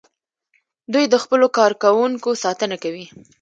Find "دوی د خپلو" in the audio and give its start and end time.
0.93-1.45